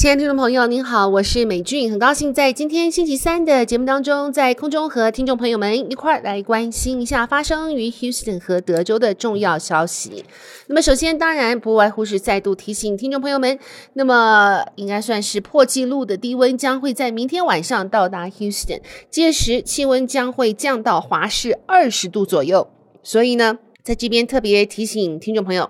[0.00, 10.24] 亲爱的听众朋友，您好，我是美俊，很高兴在今天星期三的节目当中，在空中和听众朋友们一块儿来关心一下发生于 Houston 和德州的重要消息。
[10.68, 13.58] 那么，首先当然不外乎是再度提醒听众朋友们，
[13.92, 18.80] 那么应该算是破纪录的低温将会在明天晚上到达 Houston，
[19.10, 22.70] 届时气温将会降到华氏二十度左右。
[23.02, 25.68] 所以呢，在这边特别提醒听众朋友，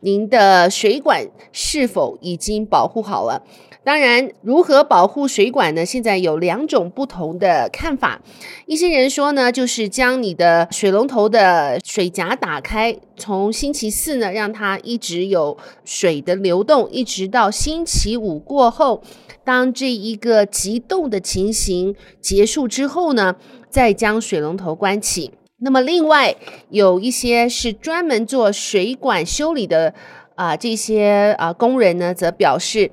[0.00, 3.42] 您的水管是否已经保护好了？
[3.82, 5.86] 当然，如何保护水管呢？
[5.86, 8.20] 现在有两种不同的看法。
[8.66, 19.02] 一些人说呢，就是将你的水龙头的水闸打开，从星期四呢，让它一直有水的流动，一直到星期五过后，
[19.44, 23.36] 当这一个急冻的情形结束之后呢，
[23.70, 25.32] 再将水龙头关起。
[25.62, 26.36] 那么，另外
[26.68, 29.94] 有一些是专门做水管修理的
[30.34, 32.90] 啊、这些啊、工人呢，则表示。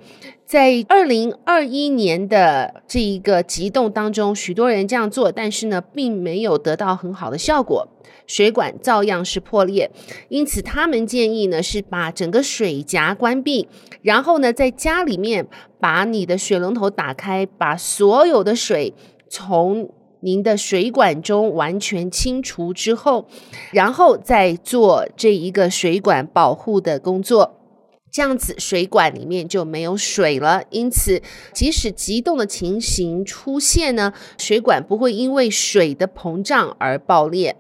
[0.48, 7.86] 在二零二一年的这一个急冻当中，许多人这样做，但是呢，并没有得到很好的效果，
[8.26, 9.92] 水管照样是破裂。
[10.30, 13.68] 因此，他们建议呢是把整个水闸关闭，
[14.02, 15.46] 然后呢，在家里面
[15.82, 18.94] 把你的水龙头打开，把所有的水
[19.28, 19.90] 从
[20.22, 23.28] 您的水管中完全清除之后，
[23.74, 27.57] 然后再做这一个水管保护的工作。
[28.18, 30.64] 这样子，水管里面就没有水了。
[30.72, 31.22] 因此，
[31.54, 37.56] 即使急冻的情形出现呢，水管不会因为水的膨胀而爆裂。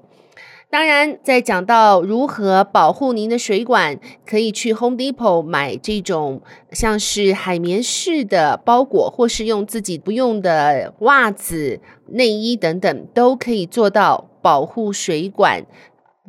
[0.72, 6.42] 当然，在讲到如何保护您的水管，可以去 Home Depot 买这种
[6.72, 15.68] 像是海绵式的包裹，或是用自己不用的袜子、内衣等等，都可以做到保护水管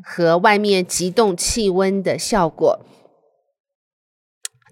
[0.03, 2.81] 和外面急冻气温的效果。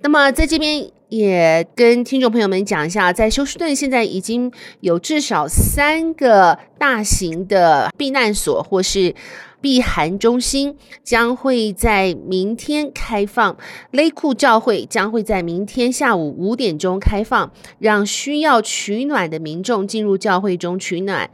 [0.07, 9.13] 那么在这边也跟听众朋友们讲一下，在休斯顿现在已经有至少三个大型的避难所或是
[9.61, 13.57] 避寒中心将会在明天开放。
[13.91, 17.51] 雷库教会将会在明天下午五点钟开放，
[17.81, 21.29] 让需要取暖的民众进入教会中取暖。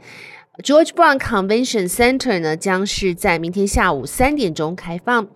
[0.63, 5.27] George Brown Convention Center 呢，将是在明天下午三点钟开放。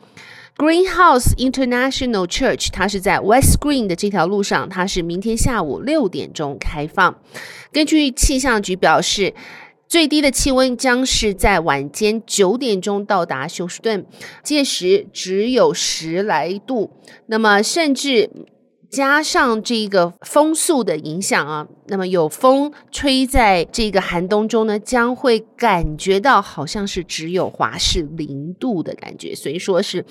[0.57, 7.21] Greenhouse International Church，它是在 West Green 的这条路上，它是明天下午六点钟开放。
[7.71, 9.35] 根据气象局表示，
[9.87, 14.03] 最低的气温将是在晚间九点钟到达休斯顿，
[14.41, 16.89] 届时只有十来度。
[17.27, 18.31] 那么，甚至
[18.89, 30.03] 加上这个风速的影响啊，那么有风吹在这个寒冬中呢，将会感觉到好像是只有华氏零度的感觉，所以说是。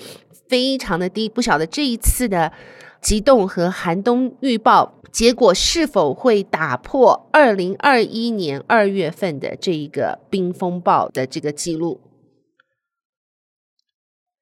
[0.49, 2.53] 非常的低，不晓得这一次的
[3.01, 12.01] 急冻和寒冬预报结果是否会打破二零二一年二月份的这一个冰风暴的这个记录。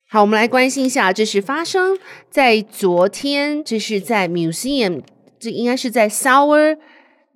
[0.07, 1.97] 好，我们来关心一下，这是发生
[2.29, 5.03] 在昨天，这是在 Museum，
[5.39, 6.77] 这应该是在 Sour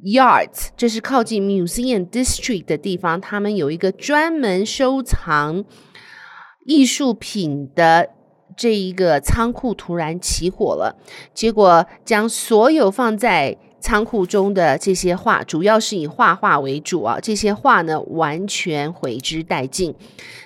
[0.03, 5.65] Yards，这是靠近 Museum District 的地方，他们有一个专门收藏
[6.65, 8.11] 艺术品的。
[8.59, 10.93] 这一个仓库突然起火了，
[11.33, 19.95] 结果将所有放在仓库中的这些画，主要是以画画为主啊，这些画呢完全毁之殆尽。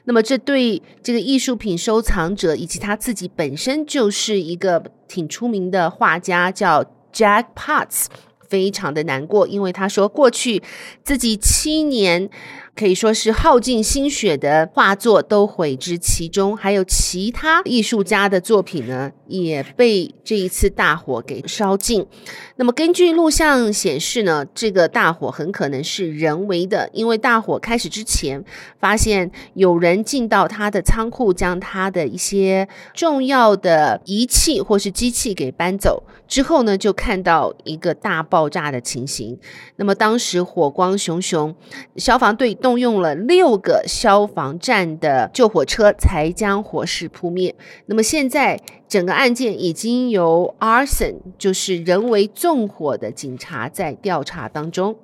[0.04, 8.06] 那么，这对这个艺术品收藏者以及他自己本身就是一个挺出名的画家，叫 Jack Potts，
[8.48, 10.62] 非常的难过，因为他说过去
[11.04, 12.30] 自己七年。
[12.76, 22.08] 可以说是耗尽心血的画作都毁之其中，还有其他艺术家的作品呢，也被这一次大火给烧尽。
[22.56, 28.44] 那么根据录像显示呢，这个大火很可能是人为的，因为大火开始之前，
[28.80, 39.38] 发现有人进到他的仓库，将他的一些重要的仪器或是机器给搬走之后呢，就看到一个大爆炸的情形。
[39.76, 41.56] 那么当时火光熊熊，
[41.98, 42.58] 消防队。
[42.64, 47.54] 动用了六个消防站的救火车才将火势扑灭。
[47.88, 48.58] 那么现在
[48.88, 54.96] 整个案件已经由 arson，就是人为纵火的警察在调查当中。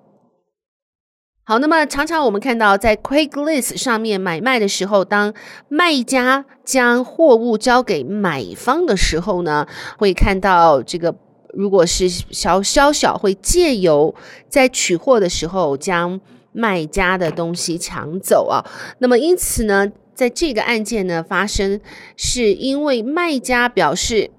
[1.44, 5.34] 好，那么常常我们看到在 Craigslist 上面买卖的时候，当
[5.68, 9.68] 卖家将货物交给买方的时候呢，
[9.98, 11.14] 会看到这个，
[11.54, 14.16] 如果是小小小会借由
[14.48, 16.22] 在取货的时候将。
[16.60, 18.60] 卖家的东西抢走啊。
[19.00, 21.80] 那么因此呢，在这个案件呢发生，
[22.18, 24.32] 是因为卖家表示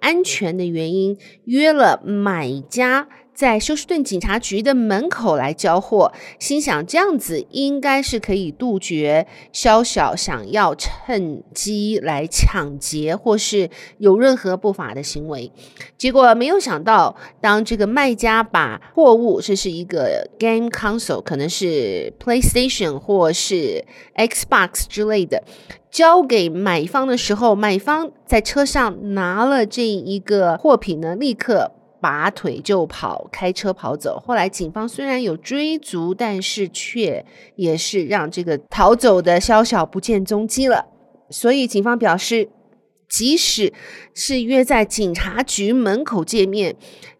[0.00, 1.16] 安全的原因，
[1.46, 3.08] 约了买家。
[3.34, 15.50] 在休斯顿警察局的门口来交货，心想这样子应该是可以杜绝宵小想要趁机来抢劫或是有任何不法的行为。
[15.96, 25.42] 结果没有想到，当这个卖家把货物，这是一个 game console，可能是 PlayStation 或是 Xbox 之类的，
[25.90, 31.72] 交给买方的时候，买方在车上拿了这一个货品呢，立刻。
[32.02, 34.20] 拔腿就跑，开车跑走。
[34.26, 40.86] 后来警方虽然有追逐，但是却也是让这个逃走的肖小不见踪迹了。
[41.30, 42.48] 所以警方表示，
[43.08, 43.72] 即使
[44.12, 46.74] 是约在警察局门口见面，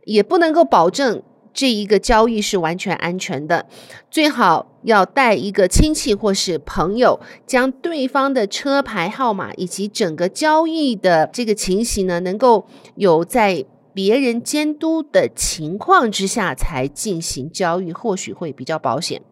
[0.04, 1.22] 也不能够保证
[1.54, 3.66] 这一个交易是完全安全的。
[4.10, 13.64] 最好要带一个亲戚或是朋友，将对方的车牌号码以及整个交易的这个情形呢，能够有在。
[13.94, 19.22] 别人监督的情况之下才进行交易，或许会比较保险。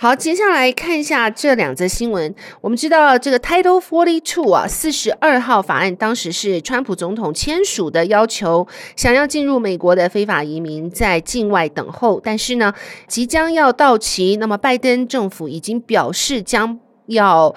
[0.00, 2.34] 好，接下来看一下这两则新闻。
[2.60, 8.66] 我们知道这个 Title Forty Two 啊，四十二号法案当时是川普总统签署的，要求
[8.96, 12.74] 想要进入美国的非法移民在境外等候，但是呢，
[13.06, 14.36] 即将要到期。
[14.36, 17.54] 那么拜登政府已经表示将要。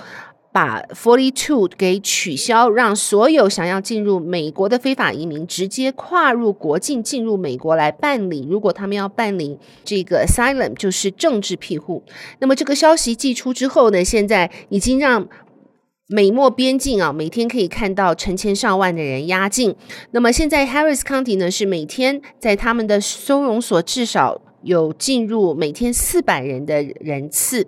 [0.55, 8.47] 把 Forty Two 给取消，让所有想要进入美国的非法移民直接跨入国境进入美国来办理。
[8.49, 12.03] 如果他们要办理这个 Asylum，就是政治庇护。
[12.39, 15.27] 那么这个消息寄出之后呢，现在已经让
[16.07, 19.75] 美墨边境啊，每天可以看到成千上万的人压境。
[20.11, 27.67] 那么现在 Harris County 呢，是每天在他们的收容所至少有进入每天四百人的人次。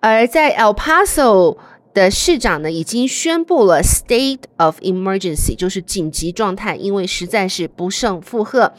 [0.00, 1.56] 而在 El Paso
[1.92, 8.72] 的市长呢，已经宣布了 State of Emergency，就是紧急状态，因为实在是不胜负荷。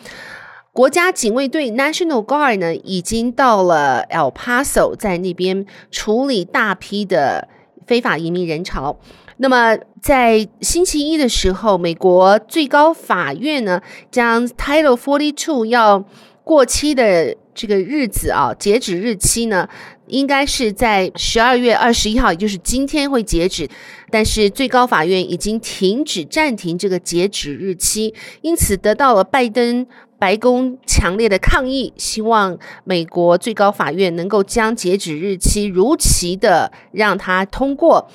[0.72, 7.50] 国家警卫队 National Guard 呢，已经到了 El Paso，在那边处理大批的
[7.86, 8.98] 非法移民人潮。
[9.38, 16.06] 那么在星期一的时候，美国最高法院呢，将 Title Forty Two 要
[16.44, 19.68] 过期的这个日子啊，截止日期呢，
[20.08, 23.68] 应该是在十二月二十一号，也就是今天会截止，
[24.10, 29.86] 但是最高法院已经停止暂停这个截止日期，因此得到了拜登
[30.20, 38.10] 白宫强烈的抗议，希望美国最高法院能够将截止日期如期的让它通过。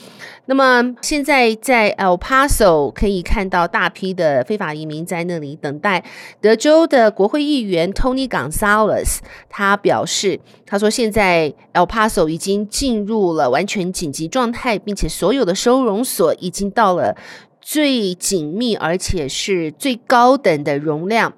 [0.47, 6.05] 那么现在在 El Paso 可以看到大批的非法移民在那里等待。
[6.43, 17.17] 德州的国会议员 Tony Gonzalez 他表示，他说现在 El Paso 已经进入了完全紧急状态，并且所有的收容所已经到了
[17.63, 21.33] 最紧密而且是最高等的容量。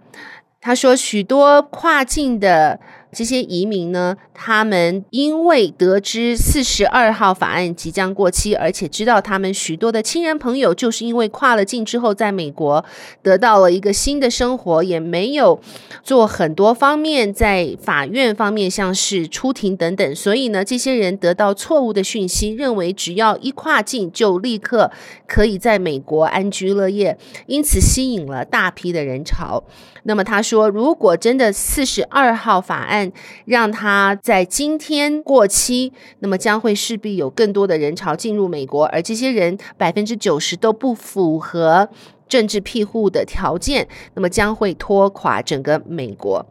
[0.67, 2.81] 他说许多跨境的。
[3.17, 12.85] 这些移民呢，他们因为得知四十二号法案即将过期，而且知道他们许多的亲人朋友就是因为跨了境之后，在美国
[13.23, 15.59] 得到了一个新的生活，也没有
[16.03, 24.91] 做很多方面在法院方面，像是出庭等等，所以呢，这些人得到错误的讯息，认为只要一跨境就立刻
[25.27, 27.17] 可以在美国安居乐业，
[27.47, 29.65] 因此吸引了大批的人潮。
[30.09, 33.11] 那么他说，如果真的四十二号法案
[33.45, 41.89] 让他在今天过期，那么将会势必有更多的人潮进入美国，而这些人百分之九十都不符合
[42.27, 46.45] 政治庇护的条件，那么将会拖垮整个美国。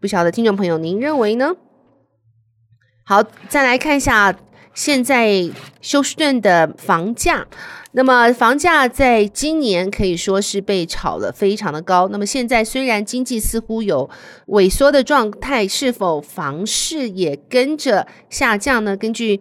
[0.00, 1.54] 不晓得听众朋友您认为呢？
[3.04, 4.36] 好，再来看一下。
[4.76, 7.46] 现在休斯顿的房价，
[7.92, 12.08] 那么房价在今年可以说是被炒得非常的高。
[12.08, 14.08] 那么现在虽然经济似乎有
[14.48, 18.94] 萎缩的状态，是否房市也跟着下降呢？
[18.94, 19.40] 根据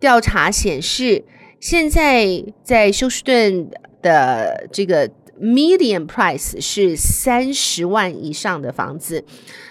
[0.00, 1.24] 调查显示，
[1.60, 3.70] 现在在休斯顿
[4.02, 5.08] 的这个。
[5.40, 9.24] Median price 是三十万以上的房子，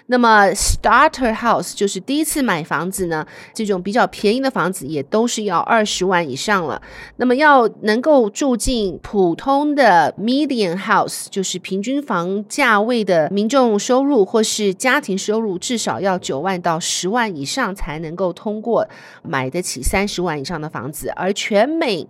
[0.07, 6.81] 那么 Starter House 就是第一次买房子呢，这种比较便宜的房子也都是要二十万以上了。
[7.17, 18.87] 那么要能够住进普通的 Median House，就是平均房价位的民众收入或是家庭收入至少要九万到十万以上才能够通过
[19.21, 22.07] 买得起三十万以上的房子，而全美。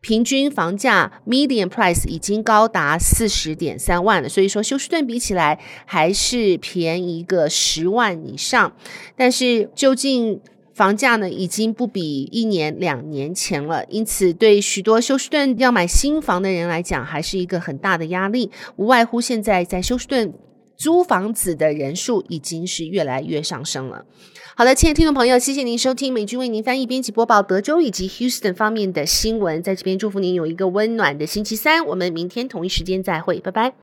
[0.00, 8.72] 平均房价 median price 已经高达四十点三万了，所以说休斯顿比起来还是便宜个十万以上。
[9.16, 10.40] 但是究竟
[10.72, 18.52] 房价呢，已经不比一年两年前了，因此对许多休斯顿要买新房的人来讲，还是一个很大的压力。
[18.76, 20.32] 无外乎现在在休斯顿
[20.78, 24.06] 租房子的人数已经是越来越上升了。
[24.54, 31.84] 好的，亲爱的听众朋友，谢谢您收听美军为您翻译、编辑播报德州以及 Houston 方面的新闻，在这边祝福您有一个温暖的星期三。
[31.84, 33.74] 我们明天同一时间再会，拜拜。